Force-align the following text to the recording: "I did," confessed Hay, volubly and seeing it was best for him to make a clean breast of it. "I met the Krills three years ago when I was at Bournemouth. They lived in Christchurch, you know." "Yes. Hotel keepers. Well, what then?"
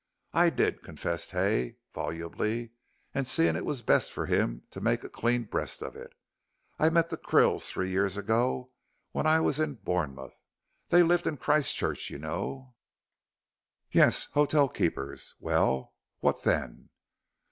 "I 0.33 0.49
did," 0.49 0.81
confessed 0.81 1.29
Hay, 1.29 1.75
volubly 1.93 2.71
and 3.13 3.27
seeing 3.27 3.55
it 3.55 3.63
was 3.63 3.83
best 3.83 4.11
for 4.11 4.25
him 4.25 4.63
to 4.71 4.81
make 4.81 5.03
a 5.03 5.09
clean 5.09 5.43
breast 5.43 5.83
of 5.83 5.95
it. 5.95 6.13
"I 6.79 6.89
met 6.89 7.09
the 7.11 7.17
Krills 7.19 7.67
three 7.69 7.91
years 7.91 8.17
ago 8.17 8.71
when 9.11 9.27
I 9.27 9.39
was 9.41 9.59
at 9.59 9.85
Bournemouth. 9.85 10.39
They 10.89 11.03
lived 11.03 11.27
in 11.27 11.37
Christchurch, 11.37 12.09
you 12.09 12.17
know." 12.17 12.73
"Yes. 13.91 14.25
Hotel 14.33 14.67
keepers. 14.69 15.35
Well, 15.39 15.93
what 16.19 16.41
then?" 16.43 16.89